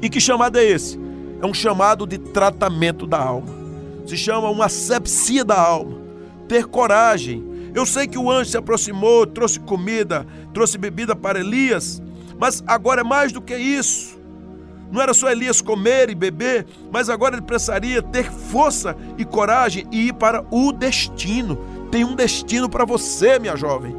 E 0.00 0.08
que 0.08 0.20
chamado 0.20 0.56
é 0.56 0.64
esse? 0.64 1.00
É 1.42 1.46
um 1.46 1.52
chamado 1.52 2.06
de 2.06 2.18
tratamento 2.18 3.08
da 3.08 3.18
alma. 3.18 3.48
Se 4.06 4.16
chama 4.16 4.48
uma 4.48 4.66
asepsia 4.66 5.44
da 5.44 5.60
alma. 5.60 5.98
Ter 6.46 6.66
coragem, 6.66 7.48
eu 7.74 7.84
sei 7.84 8.06
que 8.06 8.18
o 8.18 8.30
anjo 8.30 8.50
se 8.50 8.56
aproximou, 8.56 9.26
trouxe 9.26 9.60
comida, 9.60 10.26
trouxe 10.58 10.76
bebida 10.76 11.14
para 11.14 11.38
Elias, 11.38 12.02
mas 12.36 12.64
agora 12.66 13.02
é 13.02 13.04
mais 13.04 13.30
do 13.30 13.40
que 13.40 13.56
isso. 13.56 14.18
Não 14.90 15.00
era 15.00 15.14
só 15.14 15.30
Elias 15.30 15.60
comer 15.60 16.10
e 16.10 16.16
beber, 16.16 16.66
mas 16.90 17.08
agora 17.08 17.36
ele 17.36 17.42
precisaria 17.42 18.02
ter 18.02 18.28
força 18.28 18.96
e 19.16 19.24
coragem 19.24 19.86
e 19.92 20.08
ir 20.08 20.14
para 20.14 20.44
o 20.50 20.72
destino. 20.72 21.56
Tem 21.92 22.04
um 22.04 22.16
destino 22.16 22.68
para 22.68 22.84
você, 22.84 23.38
minha 23.38 23.54
jovem. 23.54 23.94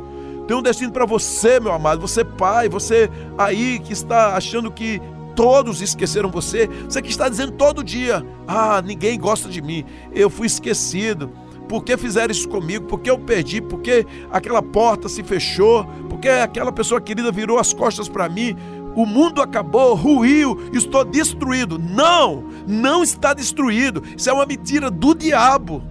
Tem 0.49 0.57
um 0.57 0.61
destino 0.61 0.91
para 0.91 1.05
você, 1.05 1.61
meu 1.61 1.71
amado. 1.71 2.01
Você, 2.01 2.25
pai, 2.25 2.67
você 2.67 3.09
aí 3.37 3.79
que 3.79 3.93
está 3.93 4.35
achando 4.35 4.69
que 4.69 5.01
todos 5.37 5.81
esqueceram 5.81 6.29
você. 6.29 6.67
Você 6.89 7.01
que 7.01 7.09
está 7.09 7.29
dizendo 7.29 7.53
todo 7.53 7.81
dia: 7.85 8.21
Ah, 8.45 8.81
ninguém 8.81 9.17
gosta 9.17 9.47
de 9.47 9.61
mim. 9.61 9.85
Eu 10.13 10.29
fui 10.29 10.47
esquecido. 10.47 11.31
Por 11.69 11.83
que 11.83 11.95
fizeram 11.95 12.31
isso 12.31 12.49
comigo? 12.49 12.85
Por 12.85 12.99
que 12.99 13.11
eu 13.11 13.19
perdi? 13.19 13.61
Por 13.61 13.79
que 13.79 14.03
aquela 14.31 14.59
porta 14.59 15.07
se 15.07 15.21
fechou? 15.21 15.85
Por 16.09 16.19
que 16.19 16.27
aquela 16.27 16.71
pessoa 16.71 16.99
querida 16.99 17.31
virou 17.31 17.59
as 17.59 17.71
costas 17.71 18.09
para 18.09 18.27
mim? 18.27 18.57
O 18.95 19.05
mundo 19.05 19.39
acabou, 19.39 19.93
ruiu, 19.93 20.59
estou 20.73 21.05
destruído. 21.05 21.77
Não, 21.77 22.43
não 22.67 23.03
está 23.03 23.35
destruído. 23.35 24.03
Isso 24.17 24.27
é 24.27 24.33
uma 24.33 24.47
mentira 24.47 24.89
do 24.89 25.13
diabo. 25.13 25.83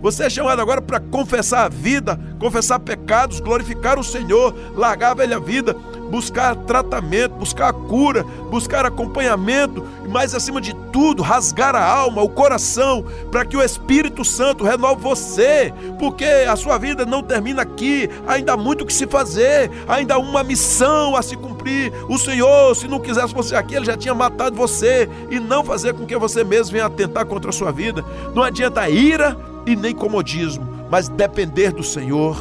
Você 0.00 0.24
é 0.24 0.30
chamado 0.30 0.62
agora 0.62 0.80
para 0.80 0.98
confessar 0.98 1.66
a 1.66 1.68
vida, 1.68 2.18
confessar 2.38 2.78
pecados, 2.78 3.38
glorificar 3.38 3.98
o 3.98 4.04
Senhor, 4.04 4.54
largar 4.74 5.10
a 5.10 5.14
velha 5.14 5.38
vida, 5.38 5.76
buscar 6.10 6.54
tratamento, 6.54 7.34
buscar 7.34 7.72
cura, 7.72 8.24
buscar 8.50 8.84
acompanhamento 8.86 9.84
e, 10.04 10.08
mais 10.08 10.34
acima 10.34 10.60
de 10.60 10.74
tudo, 10.92 11.22
rasgar 11.22 11.74
a 11.74 11.84
alma, 11.84 12.22
o 12.22 12.28
coração, 12.28 13.04
para 13.30 13.44
que 13.44 13.56
o 13.56 13.62
Espírito 13.62 14.24
Santo 14.24 14.64
renove 14.64 15.02
você, 15.02 15.72
porque 15.98 16.24
a 16.24 16.56
sua 16.56 16.78
vida 16.78 17.04
não 17.04 17.22
termina 17.22 17.62
aqui, 17.62 18.08
ainda 18.26 18.52
há 18.52 18.56
muito 18.56 18.86
que 18.86 18.92
se 18.92 19.06
fazer, 19.06 19.70
ainda 19.88 20.14
há 20.14 20.18
uma 20.18 20.42
missão 20.42 21.16
a 21.16 21.22
se 21.22 21.36
cumprir. 21.36 21.92
O 22.08 22.18
Senhor, 22.18 22.74
se 22.74 22.88
não 22.88 23.00
quisesse 23.00 23.34
você 23.34 23.54
aqui, 23.54 23.74
ele 23.74 23.86
já 23.86 23.96
tinha 23.96 24.14
matado 24.14 24.56
você 24.56 25.08
e 25.30 25.38
não 25.38 25.64
fazer 25.64 25.94
com 25.94 26.06
que 26.06 26.16
você 26.16 26.44
mesmo 26.44 26.72
venha 26.72 26.86
atentar 26.86 27.26
contra 27.26 27.50
a 27.50 27.52
sua 27.52 27.72
vida. 27.72 28.04
Não 28.34 28.42
adianta 28.42 28.88
ira 28.88 29.36
e 29.66 29.74
nem 29.74 29.94
comodismo, 29.94 30.66
mas 30.90 31.08
depender 31.08 31.72
do 31.72 31.82
Senhor. 31.82 32.36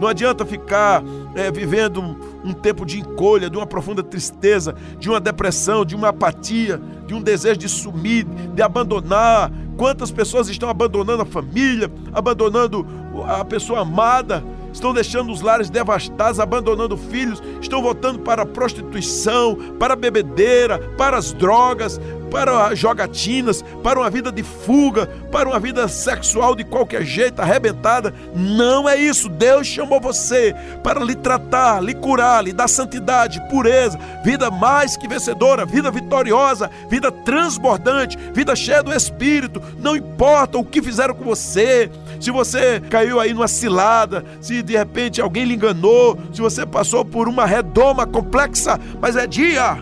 Não 0.00 0.08
adianta 0.08 0.46
ficar 0.46 1.02
é, 1.34 1.50
vivendo 1.50 2.16
um, 2.44 2.52
tempo 2.52 2.84
de 2.84 2.98
encolha, 2.98 3.50
de 3.50 3.56
uma 3.56 3.66
profunda 3.66 4.02
tristeza, 4.02 4.74
de 4.98 5.08
uma 5.08 5.20
depressão, 5.20 5.84
de 5.84 5.94
uma 5.94 6.08
apatia, 6.08 6.80
de 7.06 7.14
um 7.14 7.22
desejo 7.22 7.58
de 7.58 7.68
sumir, 7.68 8.24
de 8.54 8.62
abandonar. 8.62 9.50
Quantas 9.76 10.10
pessoas 10.10 10.48
estão 10.48 10.68
abandonando 10.68 11.22
a 11.22 11.26
família, 11.26 11.90
abandonando 12.12 12.86
a 13.26 13.44
pessoa 13.44 13.80
amada, 13.80 14.44
estão 14.72 14.92
deixando 14.92 15.32
os 15.32 15.40
lares 15.40 15.68
devastados, 15.70 16.38
abandonando 16.38 16.96
filhos, 16.96 17.42
estão 17.60 17.82
voltando 17.82 18.20
para 18.20 18.42
a 18.42 18.46
prostituição, 18.46 19.56
para 19.78 19.94
a 19.94 19.96
bebedeira, 19.96 20.78
para 20.96 21.16
as 21.16 21.32
drogas, 21.32 22.00
para 22.30 22.74
jogatinas, 22.74 23.64
para 23.82 23.98
uma 23.98 24.08
vida 24.08 24.30
de 24.30 24.42
fuga, 24.42 25.06
para 25.30 25.48
uma 25.48 25.58
vida 25.58 25.88
sexual 25.88 26.54
de 26.54 26.64
qualquer 26.64 27.04
jeito, 27.04 27.40
arrebentada. 27.40 28.14
Não 28.34 28.88
é 28.88 28.96
isso. 28.96 29.28
Deus 29.28 29.66
chamou 29.66 30.00
você 30.00 30.54
para 30.82 31.04
lhe 31.04 31.14
tratar, 31.14 31.82
lhe 31.82 31.94
curar, 31.94 32.44
lhe 32.44 32.52
dar 32.52 32.68
santidade, 32.68 33.40
pureza, 33.50 33.98
vida 34.24 34.50
mais 34.50 34.96
que 34.96 35.08
vencedora, 35.08 35.66
vida 35.66 35.90
vitoriosa, 35.90 36.70
vida 36.88 37.10
transbordante, 37.10 38.16
vida 38.32 38.54
cheia 38.54 38.82
do 38.82 38.92
Espírito. 38.92 39.62
Não 39.78 39.96
importa 39.96 40.58
o 40.58 40.64
que 40.64 40.80
fizeram 40.80 41.14
com 41.14 41.24
você, 41.24 41.90
se 42.20 42.30
você 42.30 42.80
caiu 42.90 43.18
aí 43.18 43.32
numa 43.32 43.48
cilada, 43.48 44.24
se 44.40 44.62
de 44.62 44.76
repente 44.76 45.20
alguém 45.20 45.44
lhe 45.44 45.54
enganou, 45.54 46.18
se 46.32 46.40
você 46.40 46.66
passou 46.66 47.02
por 47.04 47.26
uma 47.26 47.46
redoma 47.46 48.06
complexa, 48.06 48.78
mas 49.00 49.16
é 49.16 49.26
dia 49.26 49.78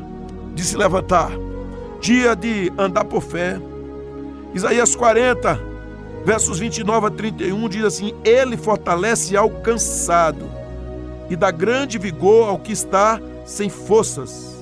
de 0.55 0.62
se 0.62 0.76
levantar 0.76 1.48
dia 2.00 2.35
de 2.35 2.73
andar 2.78 3.05
por 3.05 3.23
fé. 3.23 3.61
Isaías 4.55 4.95
40, 4.97 5.61
versos 6.25 6.59
29 6.59 7.07
a 7.07 7.11
31 7.11 7.69
diz 7.69 7.85
assim: 7.85 8.14
Ele 8.25 8.57
fortalece 8.57 9.37
ao 9.37 9.50
cansado 9.50 10.49
e 11.28 11.37
dá 11.37 11.50
grande 11.50 11.99
vigor 11.99 12.49
ao 12.49 12.59
que 12.59 12.73
está 12.73 13.21
sem 13.45 13.69
forças. 13.69 14.57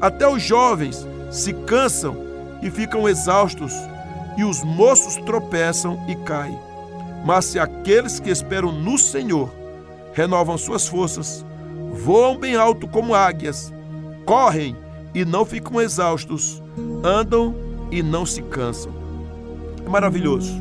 Até 0.00 0.28
os 0.28 0.42
jovens 0.42 1.06
se 1.30 1.52
cansam 1.52 2.16
e 2.62 2.70
ficam 2.70 3.08
exaustos, 3.08 3.72
e 4.36 4.44
os 4.44 4.62
moços 4.62 5.16
tropeçam 5.16 5.98
e 6.08 6.14
caem. 6.16 6.58
Mas 7.24 7.46
se 7.46 7.58
aqueles 7.58 8.20
que 8.20 8.30
esperam 8.30 8.70
no 8.70 8.98
Senhor 8.98 9.50
renovam 10.12 10.56
suas 10.56 10.86
forças, 10.86 11.44
voam 11.92 12.38
bem 12.38 12.56
alto 12.56 12.86
como 12.86 13.14
águias, 13.14 13.72
correm 14.24 14.76
e 15.16 15.24
não 15.24 15.46
ficam 15.46 15.80
exaustos, 15.80 16.62
andam 17.02 17.54
e 17.90 18.02
não 18.02 18.26
se 18.26 18.42
cansam. 18.42 18.92
É 19.82 19.88
maravilhoso. 19.88 20.52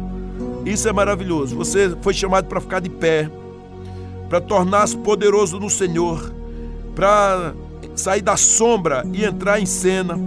Isso 0.65 0.88
é 0.88 0.93
maravilhoso. 0.93 1.57
Você 1.57 1.93
foi 2.01 2.13
chamado 2.13 2.47
para 2.47 2.62
ficar 2.62 2.79
de 2.79 2.89
pé, 2.89 3.29
para 4.29 4.39
tornar-se 4.39 4.95
poderoso 4.95 5.59
no 5.59 5.69
Senhor, 5.69 6.33
para 6.95 7.53
sair 7.97 8.21
da 8.21 8.38
sombra 8.38 9.05
e 9.12 9.25
entrar 9.25 9.59
em 9.59 9.65
cena, 9.65 10.17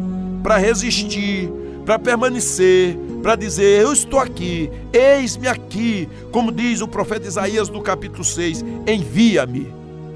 para 0.43 0.59
resistir, 0.59 1.51
para 1.87 1.99
permanecer, 1.99 2.99
para 3.23 3.35
dizer: 3.35 3.81
Eu 3.81 3.95
estou 3.95 4.21
aqui, 4.21 4.71
eis-me 4.93 5.49
aqui, 5.49 6.07
como 6.31 6.53
diz 6.53 6.83
o 6.83 6.87
profeta 6.87 7.27
Isaías 7.27 7.71
no 7.71 7.81
capítulo 7.81 8.23
6, 8.23 8.63
envia-me 8.87 9.73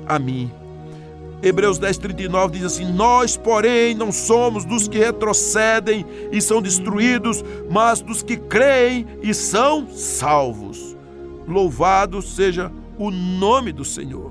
a 0.07 0.19
mim. 0.19 0.53
Hebreus 1.43 1.77
10, 1.77 1.99
39 1.99 2.59
diz 2.59 2.65
assim: 2.65 2.93
Nós, 2.93 3.37
porém, 3.37 3.97
não 3.97 4.13
somos 4.13 4.65
dos 4.65 4.87
que 4.87 4.99
retrocedem 4.99 6.07
e 6.31 6.41
são 6.41 6.63
destruídos, 6.63 7.45
mas 7.69 8.01
dos 8.01 8.23
que 8.23 8.37
creem 8.37 9.07
e 9.21 9.35
são 9.35 9.89
salvos. 9.89 10.97
Louvado 11.47 12.23
seja 12.23 12.71
o 12.97 13.11
nome 13.11 13.73
do 13.73 13.85
Senhor. 13.85 14.31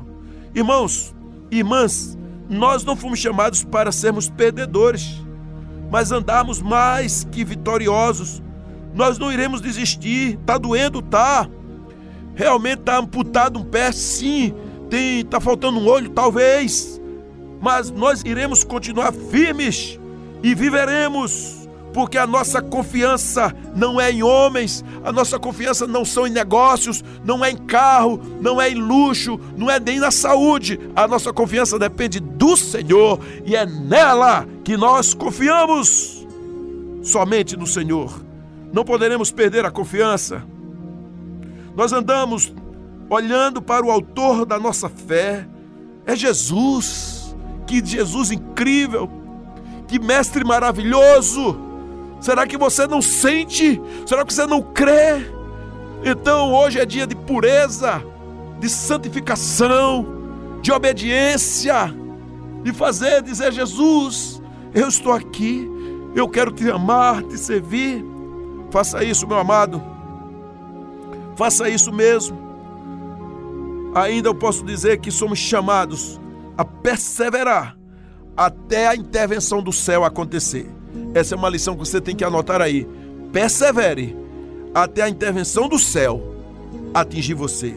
Irmãos, 0.56 1.13
irmãs, 1.51 2.18
nós 2.50 2.86
não 2.86 2.96
fomos 2.96 3.20
chamados 3.20 3.62
para 3.62 3.91
sermos 3.91 4.30
perdedores, 4.30 5.22
mas 5.89 6.13
andarmos 6.13 6.62
mais 6.62 7.27
que 7.30 7.44
vitoriosos. 7.44 8.41
Nós 8.94 9.18
não 9.18 9.32
iremos 9.32 9.60
desistir. 9.60 10.38
Tá 10.46 10.58
doendo, 10.58 11.01
tá? 11.01 11.50
Realmente 12.36 12.84
tá 12.84 12.98
amputado 12.98 13.60
um 13.60 13.65
pé, 13.65 13.91
sim. 13.91 14.53
Tem, 14.89 15.25
tá 15.25 15.41
faltando 15.41 15.80
um 15.80 15.88
olho, 15.88 16.10
talvez 16.10 17.00
mas 17.62 17.91
nós 17.91 18.24
iremos 18.25 18.63
continuar 18.63 19.13
firmes 19.13 20.00
e 20.41 20.56
viveremos, 20.56 21.70
porque 21.94 22.18
a 22.18 22.25
nossa 22.25 22.60
confiança 22.60 23.56
não 23.75 24.01
é 24.01 24.12
em 24.12 24.24
homens, 24.24 24.84
a 25.03 25.12
nossa 25.12 25.38
confiança 25.38 25.86
não 25.86 26.03
são 26.03 26.25
em 26.25 26.32
negócios, 26.32 27.03
não 27.24 27.46
é 27.46 27.51
em 27.51 27.58
carro, 27.58 28.20
não 28.41 28.60
é 28.60 28.72
em 28.72 28.75
luxo, 28.75 29.39
não 29.56 29.70
é 29.70 29.80
nem 29.80 30.00
na 30.00 30.10
saúde. 30.10 30.80
A 30.96 31.08
nossa 31.08 31.32
confiança 31.32 31.77
depende 31.77 32.20
do 32.20 32.58
Senhor 32.58 33.20
e 33.46 33.56
é 33.56 33.65
nela 33.65 34.48
que 34.63 34.75
nós 34.75 35.13
confiamos. 35.13 36.25
Somente 37.03 37.56
no 37.58 37.68
Senhor. 37.68 38.24
Não 38.72 38.86
poderemos 38.86 39.32
perder 39.32 39.65
a 39.65 39.72
confiança. 39.72 40.44
Nós 41.75 41.91
andamos 41.91 42.53
olhando 43.10 43.62
para 43.62 43.86
o 43.86 43.91
autor 43.91 44.46
da 44.46 44.58
nossa 44.58 44.88
fé, 44.88 45.46
é 46.06 46.15
Jesus 46.15 47.11
que 47.72 47.86
Jesus 47.86 48.32
incrível, 48.32 49.10
que 49.88 49.98
mestre 49.98 50.44
maravilhoso. 50.44 51.58
Será 52.20 52.46
que 52.46 52.58
você 52.58 52.86
não 52.86 53.01
sente? 53.01 53.82
Será 54.06 54.25
que 54.25 54.34
você 54.34 54.46
não 54.46 54.62
crê? 54.62 55.25
Então 56.04 56.54
hoje 56.54 56.80
é 56.80 56.86
dia 56.86 57.08
de 57.08 57.16
pureza, 57.16 58.04
de 58.60 58.68
santificação, 58.68 60.06
de 60.62 60.70
obediência, 60.70 61.96
de 62.62 62.74
fazer, 62.74 63.22
dizer: 63.22 63.54
Jesus, 63.54 64.42
eu 64.74 64.90
estou 64.90 65.13
aqui, 65.13 65.66
eu 66.13 66.28
quero 66.28 66.51
te 66.51 66.70
amar, 66.70 67.24
te 67.24 67.38
servir. 67.38 68.04
Faça 68.70 69.01
isso, 69.01 69.25
meu 69.25 69.38
amado. 69.38 69.82
Faça 71.38 71.70
isso 71.70 71.92
mesmo. 71.92 72.38
ainda 73.96 74.28
eu 74.28 74.36
posso 74.36 74.63
dizer 74.66 75.00
que 75.00 75.10
somos 75.10 75.40
chamados 75.40 76.21
a 76.58 76.65
perseverar 76.65 77.77
até 78.36 78.88
a 78.88 78.96
intervenção 78.96 79.62
do 79.62 79.72
céu 79.72 80.03
acontecer. 80.03 80.70
Essa 81.13 81.36
é 81.36 81.38
uma 81.38 81.50
lição 81.50 81.75
que 81.75 81.79
você 81.79 82.01
tem 82.01 82.15
que 82.15 82.24
anotar 82.24 82.62
aí. 82.62 82.88
Persevere 83.31 84.15
até 84.74 85.01
a 85.03 85.10
intervenção 85.10 85.67
do 85.67 85.77
céu 85.77 86.36
atingir 86.93 87.34
você. 87.34 87.75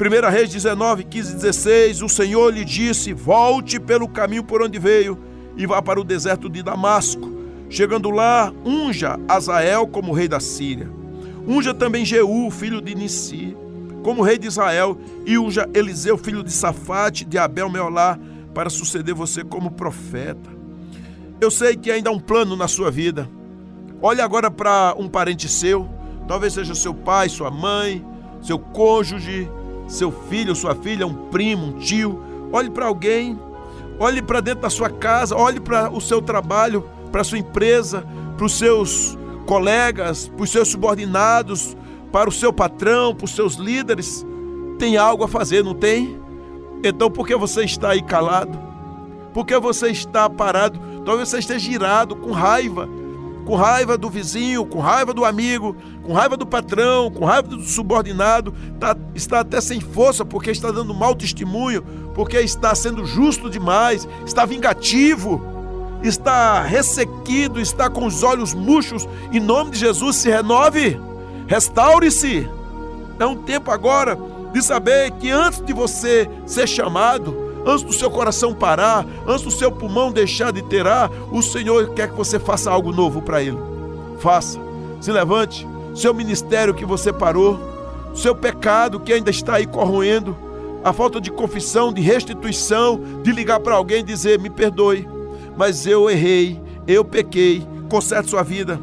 1 0.00 0.30
Reis 0.30 0.50
19, 0.50 1.04
15 1.04 1.32
e 1.32 1.34
16: 1.34 2.02
O 2.02 2.08
Senhor 2.08 2.52
lhe 2.52 2.64
disse: 2.64 3.12
Volte 3.12 3.80
pelo 3.80 4.08
caminho 4.08 4.44
por 4.44 4.62
onde 4.62 4.78
veio 4.78 5.18
e 5.56 5.66
vá 5.66 5.82
para 5.82 6.00
o 6.00 6.04
deserto 6.04 6.48
de 6.48 6.62
Damasco. 6.62 7.36
Chegando 7.68 8.10
lá, 8.10 8.52
unja 8.64 9.18
Azael 9.28 9.86
como 9.86 10.12
rei 10.12 10.28
da 10.28 10.40
Síria. 10.40 10.88
Unja 11.46 11.74
também 11.74 12.04
Jeú, 12.04 12.50
filho 12.50 12.80
de 12.80 12.94
Nissi, 12.94 13.56
como 14.08 14.22
rei 14.22 14.38
de 14.38 14.46
Israel, 14.46 14.96
e 15.26 15.36
unja 15.36 15.68
Eliseu, 15.74 16.16
filho 16.16 16.42
de 16.42 16.50
Safate, 16.50 17.26
de 17.26 17.36
Abel 17.36 17.68
Meolá, 17.68 18.18
para 18.54 18.70
suceder 18.70 19.14
você 19.14 19.44
como 19.44 19.70
profeta. 19.70 20.48
Eu 21.38 21.50
sei 21.50 21.76
que 21.76 21.90
ainda 21.90 22.08
há 22.08 22.12
um 22.14 22.18
plano 22.18 22.56
na 22.56 22.66
sua 22.66 22.90
vida. 22.90 23.28
Olhe 24.00 24.22
agora 24.22 24.50
para 24.50 24.94
um 24.96 25.10
parente 25.10 25.46
seu, 25.46 25.86
talvez 26.26 26.54
seja 26.54 26.74
seu 26.74 26.94
pai, 26.94 27.28
sua 27.28 27.50
mãe, 27.50 28.02
seu 28.40 28.58
cônjuge, 28.58 29.46
seu 29.86 30.10
filho, 30.10 30.56
sua 30.56 30.74
filha, 30.74 31.06
um 31.06 31.28
primo, 31.28 31.66
um 31.66 31.72
tio. 31.72 32.18
Olhe 32.50 32.70
para 32.70 32.86
alguém, 32.86 33.38
olhe 33.98 34.22
para 34.22 34.40
dentro 34.40 34.62
da 34.62 34.70
sua 34.70 34.88
casa, 34.88 35.36
olhe 35.36 35.60
para 35.60 35.90
o 35.90 36.00
seu 36.00 36.22
trabalho, 36.22 36.82
para 37.12 37.20
a 37.20 37.24
sua 37.24 37.36
empresa, 37.36 38.06
para 38.38 38.46
os 38.46 38.56
seus 38.56 39.18
colegas, 39.44 40.28
para 40.28 40.44
os 40.44 40.50
seus 40.50 40.68
subordinados, 40.68 41.76
para 42.12 42.28
o 42.28 42.32
seu 42.32 42.52
patrão, 42.52 43.14
para 43.14 43.24
os 43.24 43.34
seus 43.34 43.54
líderes. 43.54 44.26
Tem 44.78 44.96
algo 44.96 45.24
a 45.24 45.28
fazer, 45.28 45.64
não 45.64 45.74
tem? 45.74 46.20
Então 46.82 47.10
por 47.10 47.26
que 47.26 47.36
você 47.36 47.64
está 47.64 47.90
aí 47.90 48.02
calado? 48.02 48.58
Por 49.32 49.44
que 49.44 49.58
você 49.58 49.88
está 49.88 50.28
parado? 50.28 50.80
Talvez 51.04 51.28
você 51.28 51.38
esteja 51.38 51.58
girado, 51.58 52.16
com 52.16 52.32
raiva, 52.32 52.88
com 53.44 53.54
raiva 53.54 53.96
do 53.96 54.10
vizinho, 54.10 54.66
com 54.66 54.78
raiva 54.78 55.14
do 55.14 55.24
amigo, 55.24 55.74
com 56.02 56.12
raiva 56.12 56.36
do 56.36 56.46
patrão, 56.46 57.10
com 57.10 57.24
raiva 57.24 57.48
do 57.48 57.62
subordinado, 57.62 58.52
tá, 58.78 58.96
está 59.14 59.40
até 59.40 59.60
sem 59.60 59.80
força 59.80 60.24
porque 60.24 60.50
está 60.50 60.70
dando 60.70 60.92
mau 60.92 61.14
testemunho, 61.14 61.82
porque 62.14 62.38
está 62.40 62.74
sendo 62.74 63.06
justo 63.06 63.48
demais, 63.48 64.06
está 64.26 64.44
vingativo, 64.44 65.42
está 66.02 66.62
ressequido, 66.62 67.60
está 67.60 67.88
com 67.88 68.04
os 68.06 68.22
olhos 68.22 68.52
murchos. 68.52 69.08
Em 69.32 69.40
nome 69.40 69.70
de 69.70 69.78
Jesus, 69.78 70.16
se 70.16 70.28
renove, 70.28 71.00
restaure-se. 71.48 72.48
É 73.18 73.26
um 73.26 73.34
tempo 73.34 73.72
agora 73.72 74.16
de 74.52 74.62
saber 74.62 75.10
que 75.12 75.30
antes 75.30 75.60
de 75.60 75.72
você 75.72 76.28
ser 76.46 76.68
chamado, 76.68 77.36
antes 77.66 77.82
do 77.82 77.92
seu 77.92 78.10
coração 78.10 78.54
parar, 78.54 79.04
antes 79.26 79.42
do 79.42 79.50
seu 79.50 79.72
pulmão 79.72 80.12
deixar 80.12 80.52
de 80.52 80.62
ter 80.62 80.86
ar, 80.86 81.10
o 81.32 81.42
Senhor 81.42 81.94
quer 81.94 82.10
que 82.10 82.16
você 82.16 82.38
faça 82.38 82.70
algo 82.70 82.92
novo 82.92 83.20
para 83.20 83.42
Ele. 83.42 83.58
Faça, 84.20 84.60
se 85.00 85.10
levante, 85.10 85.66
seu 85.94 86.14
ministério 86.14 86.74
que 86.74 86.84
você 86.84 87.12
parou, 87.12 87.58
seu 88.14 88.34
pecado 88.34 89.00
que 89.00 89.12
ainda 89.12 89.30
está 89.30 89.56
aí 89.56 89.66
corroendo, 89.66 90.36
a 90.84 90.92
falta 90.92 91.20
de 91.20 91.30
confissão, 91.30 91.92
de 91.92 92.00
restituição, 92.00 93.00
de 93.22 93.32
ligar 93.32 93.60
para 93.60 93.74
alguém 93.74 94.00
e 94.00 94.04
dizer: 94.04 94.38
me 94.38 94.50
perdoe, 94.50 95.08
mas 95.56 95.86
eu 95.86 96.08
errei, 96.08 96.60
eu 96.86 97.04
pequei, 97.04 97.66
conserte 97.88 98.30
sua 98.30 98.42
vida. 98.42 98.80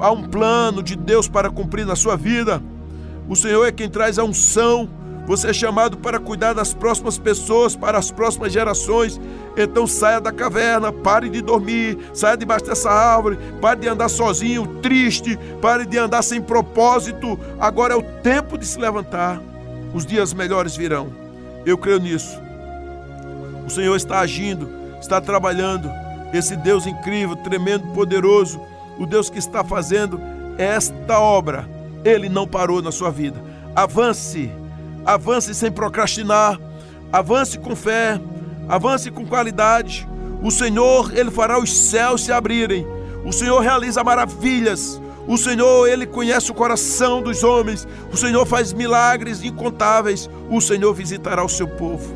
Há 0.00 0.10
um 0.10 0.22
plano 0.22 0.82
de 0.82 0.96
Deus 0.96 1.28
para 1.28 1.50
cumprir 1.50 1.86
na 1.86 1.94
sua 1.94 2.16
vida. 2.16 2.62
O 3.28 3.36
Senhor 3.36 3.64
é 3.64 3.70
quem 3.70 3.88
traz 3.88 4.18
a 4.18 4.24
unção 4.24 4.88
você 5.30 5.50
é 5.50 5.52
chamado 5.52 5.96
para 5.98 6.18
cuidar 6.18 6.54
das 6.54 6.74
próximas 6.74 7.16
pessoas, 7.16 7.76
para 7.76 7.96
as 7.96 8.10
próximas 8.10 8.52
gerações. 8.52 9.20
Então 9.56 9.86
saia 9.86 10.20
da 10.20 10.32
caverna, 10.32 10.92
pare 10.92 11.28
de 11.28 11.40
dormir, 11.40 11.96
saia 12.12 12.36
debaixo 12.36 12.64
dessa 12.66 12.90
árvore, 12.90 13.38
pare 13.60 13.78
de 13.78 13.86
andar 13.86 14.08
sozinho, 14.08 14.66
triste, 14.82 15.38
pare 15.62 15.86
de 15.86 15.96
andar 15.96 16.22
sem 16.22 16.40
propósito. 16.42 17.38
Agora 17.60 17.94
é 17.94 17.96
o 17.96 18.02
tempo 18.02 18.58
de 18.58 18.66
se 18.66 18.80
levantar. 18.80 19.40
Os 19.94 20.04
dias 20.04 20.34
melhores 20.34 20.76
virão. 20.76 21.12
Eu 21.64 21.78
creio 21.78 22.00
nisso. 22.00 22.36
O 23.64 23.70
Senhor 23.70 23.94
está 23.94 24.18
agindo, 24.18 24.68
está 25.00 25.20
trabalhando. 25.20 25.88
Esse 26.32 26.56
Deus 26.56 26.88
incrível, 26.88 27.36
tremendo, 27.36 27.86
poderoso, 27.94 28.60
o 29.00 29.06
Deus 29.06 29.28
que 29.28 29.38
está 29.38 29.64
fazendo 29.64 30.20
esta 30.56 31.18
obra, 31.18 31.68
ele 32.04 32.28
não 32.28 32.46
parou 32.46 32.80
na 32.80 32.92
sua 32.92 33.10
vida. 33.10 33.42
Avance 33.74 34.50
avance 35.04 35.54
sem 35.54 35.70
procrastinar, 35.70 36.58
avance 37.12 37.58
com 37.58 37.74
fé, 37.74 38.20
avance 38.68 39.10
com 39.10 39.26
qualidade. 39.26 40.08
O 40.42 40.50
Senhor, 40.50 41.12
ele 41.16 41.30
fará 41.30 41.58
os 41.58 41.76
céus 41.76 42.24
se 42.24 42.32
abrirem. 42.32 42.86
O 43.24 43.32
Senhor 43.32 43.58
realiza 43.60 44.02
maravilhas. 44.02 45.00
O 45.26 45.36
Senhor, 45.36 45.86
ele 45.86 46.06
conhece 46.06 46.50
o 46.50 46.54
coração 46.54 47.22
dos 47.22 47.44
homens. 47.44 47.86
O 48.12 48.16
Senhor 48.16 48.46
faz 48.46 48.72
milagres 48.72 49.42
incontáveis. 49.42 50.30
O 50.48 50.60
Senhor 50.60 50.92
visitará 50.94 51.44
o 51.44 51.48
seu 51.48 51.68
povo. 51.68 52.14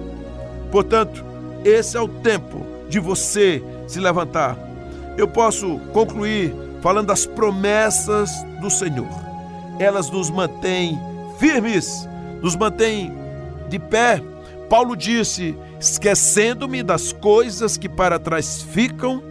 Portanto, 0.71 1.25
esse 1.65 1.97
é 1.97 2.01
o 2.01 2.09
tempo 2.09 2.65
de 2.89 2.99
você 2.99 3.63
se 3.87 4.01
levantar. 4.01 4.57
Eu 5.19 5.29
posso 5.29 5.79
concluir 5.93 6.55
falando 6.85 7.07
das 7.07 7.27
promessas 7.27 8.31
do 8.61 8.71
Senhor. 8.71 9.09
Elas 9.81 10.09
nos 10.11 10.31
mantêm 10.31 11.01
firmes 11.39 12.07
nos 12.43 12.55
mantém 12.55 13.11
de 13.71 13.79
pé. 13.79 14.23
Paulo 14.69 14.95
disse: 14.95 15.57
esquecendo-me 15.81 16.83
das 16.83 17.11
coisas 17.11 17.79
que 17.79 17.89
para 17.89 18.19
trás 18.19 18.61
ficam, 18.61 19.23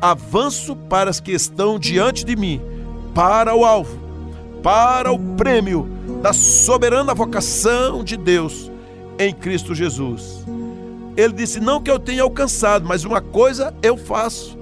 avanço 0.00 0.74
para 0.74 1.10
as 1.10 1.20
que 1.20 1.32
estão 1.32 1.78
diante 1.78 2.24
de 2.24 2.34
mim, 2.34 2.60
para 3.14 3.54
o 3.54 3.64
alvo, 3.64 3.98
para 4.62 5.12
o 5.12 5.18
prêmio 5.36 5.86
da 6.22 6.32
soberana 6.32 7.14
vocação 7.14 8.02
de 8.02 8.16
Deus 8.16 8.70
em 9.18 9.34
Cristo 9.34 9.74
Jesus. 9.74 10.44
Ele 11.14 11.34
disse: 11.34 11.60
Não 11.60 11.82
que 11.82 11.90
eu 11.90 11.98
tenha 11.98 12.22
alcançado, 12.22 12.86
mas 12.86 13.04
uma 13.04 13.20
coisa 13.20 13.74
eu 13.82 13.98
faço. 13.98 14.56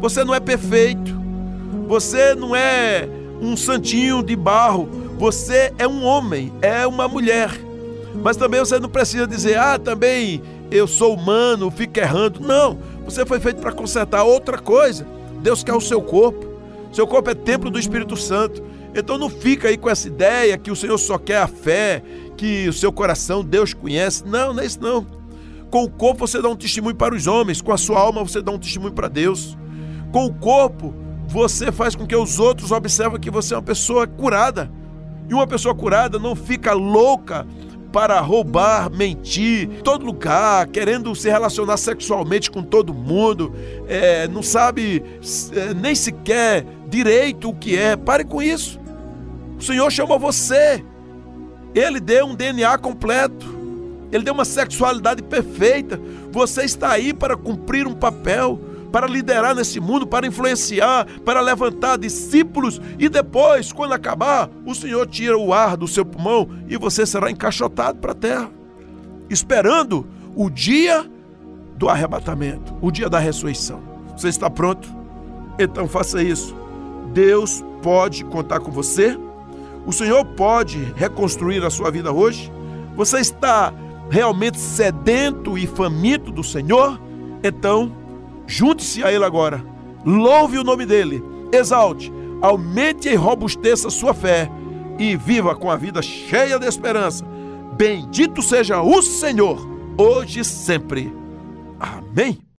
Você 0.00 0.24
não 0.24 0.34
é 0.34 0.40
perfeito, 0.40 1.15
você 1.86 2.34
não 2.34 2.54
é 2.54 3.08
um 3.40 3.56
santinho 3.56 4.22
de 4.22 4.34
barro, 4.34 4.88
você 5.18 5.72
é 5.78 5.86
um 5.86 6.04
homem, 6.04 6.52
é 6.60 6.86
uma 6.86 7.06
mulher. 7.08 7.50
Mas 8.22 8.36
também 8.36 8.60
você 8.60 8.78
não 8.78 8.88
precisa 8.88 9.26
dizer, 9.26 9.58
ah, 9.58 9.78
também 9.78 10.42
eu 10.70 10.86
sou 10.86 11.14
humano, 11.14 11.70
fico 11.70 11.98
errando. 11.98 12.40
Não, 12.40 12.78
você 13.04 13.24
foi 13.24 13.38
feito 13.38 13.60
para 13.60 13.72
consertar 13.72 14.24
outra 14.24 14.58
coisa. 14.58 15.06
Deus 15.42 15.62
quer 15.62 15.74
o 15.74 15.80
seu 15.80 16.02
corpo. 16.02 16.46
Seu 16.92 17.06
corpo 17.06 17.30
é 17.30 17.34
templo 17.34 17.70
do 17.70 17.78
Espírito 17.78 18.16
Santo. 18.16 18.62
Então 18.94 19.18
não 19.18 19.28
fica 19.28 19.68
aí 19.68 19.76
com 19.76 19.90
essa 19.90 20.08
ideia 20.08 20.56
que 20.56 20.70
o 20.70 20.76
Senhor 20.76 20.96
só 20.96 21.18
quer 21.18 21.38
a 21.38 21.46
fé, 21.46 22.02
que 22.36 22.68
o 22.68 22.72
seu 22.72 22.90
coração 22.90 23.44
Deus 23.44 23.74
conhece. 23.74 24.24
Não, 24.26 24.54
não 24.54 24.62
é 24.62 24.66
isso 24.66 24.80
não. 24.80 25.06
Com 25.70 25.84
o 25.84 25.90
corpo 25.90 26.26
você 26.26 26.40
dá 26.40 26.48
um 26.48 26.56
testemunho 26.56 26.96
para 26.96 27.14
os 27.14 27.26
homens, 27.26 27.60
com 27.60 27.72
a 27.72 27.76
sua 27.76 28.00
alma 28.00 28.24
você 28.24 28.40
dá 28.40 28.50
um 28.50 28.58
testemunho 28.58 28.94
para 28.94 29.08
Deus. 29.08 29.56
Com 30.10 30.24
o 30.24 30.32
corpo 30.32 30.94
você 31.26 31.72
faz 31.72 31.94
com 31.94 32.06
que 32.06 32.16
os 32.16 32.38
outros 32.38 32.72
observem 32.72 33.20
que 33.20 33.30
você 33.30 33.54
é 33.54 33.56
uma 33.56 33.62
pessoa 33.62 34.06
curada. 34.06 34.70
E 35.28 35.34
uma 35.34 35.46
pessoa 35.46 35.74
curada 35.74 36.18
não 36.18 36.36
fica 36.36 36.72
louca 36.72 37.46
para 37.92 38.20
roubar, 38.20 38.90
mentir, 38.90 39.80
todo 39.82 40.04
lugar, 40.04 40.66
querendo 40.66 41.14
se 41.14 41.30
relacionar 41.30 41.76
sexualmente 41.78 42.50
com 42.50 42.62
todo 42.62 42.92
mundo, 42.92 43.54
é, 43.88 44.28
não 44.28 44.42
sabe 44.42 45.02
é, 45.52 45.72
nem 45.72 45.94
sequer 45.94 46.64
direito 46.88 47.48
o 47.48 47.54
que 47.54 47.76
é. 47.76 47.96
Pare 47.96 48.24
com 48.24 48.42
isso. 48.42 48.78
O 49.58 49.62
Senhor 49.62 49.90
chamou 49.90 50.18
você. 50.18 50.84
Ele 51.74 51.98
deu 51.98 52.26
um 52.26 52.34
DNA 52.34 52.76
completo. 52.78 53.56
Ele 54.12 54.22
deu 54.24 54.34
uma 54.34 54.44
sexualidade 54.44 55.22
perfeita. 55.22 56.00
Você 56.30 56.64
está 56.64 56.90
aí 56.90 57.12
para 57.12 57.36
cumprir 57.36 57.86
um 57.86 57.94
papel 57.94 58.60
para 58.96 59.06
liderar 59.06 59.54
nesse 59.54 59.78
mundo, 59.78 60.06
para 60.06 60.26
influenciar, 60.26 61.06
para 61.22 61.42
levantar 61.42 61.98
discípulos 61.98 62.80
e 62.98 63.10
depois, 63.10 63.70
quando 63.70 63.92
acabar, 63.92 64.48
o 64.64 64.74
Senhor 64.74 65.06
tira 65.06 65.36
o 65.36 65.52
ar 65.52 65.76
do 65.76 65.86
seu 65.86 66.02
pulmão 66.02 66.48
e 66.66 66.78
você 66.78 67.04
será 67.04 67.30
encaixotado 67.30 67.98
para 67.98 68.12
a 68.12 68.14
terra, 68.14 68.50
esperando 69.28 70.06
o 70.34 70.48
dia 70.48 71.04
do 71.76 71.90
arrebatamento, 71.90 72.74
o 72.80 72.90
dia 72.90 73.06
da 73.10 73.18
ressurreição. 73.18 73.82
Você 74.16 74.28
está 74.28 74.48
pronto? 74.48 74.88
Então 75.58 75.86
faça 75.86 76.22
isso. 76.22 76.56
Deus 77.12 77.62
pode 77.82 78.24
contar 78.24 78.60
com 78.60 78.70
você. 78.70 79.14
O 79.84 79.92
Senhor 79.92 80.24
pode 80.24 80.78
reconstruir 80.96 81.62
a 81.66 81.68
sua 81.68 81.90
vida 81.90 82.10
hoje. 82.12 82.50
Você 82.96 83.18
está 83.18 83.74
realmente 84.08 84.58
sedento 84.58 85.58
e 85.58 85.66
faminto 85.66 86.32
do 86.32 86.42
Senhor? 86.42 86.98
Então, 87.44 88.05
Junte-se 88.46 89.02
a 89.02 89.12
Ele 89.12 89.24
agora. 89.24 89.64
Louve 90.04 90.58
o 90.58 90.64
nome 90.64 90.86
dEle. 90.86 91.22
Exalte, 91.52 92.12
aumente 92.40 93.08
e 93.08 93.14
robusteça 93.14 93.90
sua 93.90 94.14
fé 94.14 94.50
e 94.98 95.16
viva 95.16 95.54
com 95.54 95.70
a 95.70 95.76
vida 95.76 96.02
cheia 96.02 96.58
de 96.58 96.66
esperança. 96.66 97.24
Bendito 97.76 98.42
seja 98.42 98.80
o 98.80 99.02
Senhor, 99.02 99.58
hoje 99.98 100.40
e 100.40 100.44
sempre. 100.44 101.12
Amém. 101.78 102.45